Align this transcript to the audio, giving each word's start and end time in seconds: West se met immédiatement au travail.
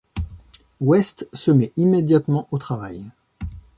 West 0.79 1.27
se 1.31 1.51
met 1.51 1.71
immédiatement 1.77 2.47
au 2.49 2.57
travail. 2.57 3.05